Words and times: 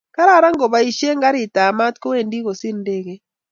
Kararan 0.15 0.55
koboishe 0.61 1.09
karit 1.23 1.55
ab 1.65 1.73
mat 1.79 1.95
kowendi 2.03 2.37
kosir 2.45 2.75
ndekeit 2.79 3.23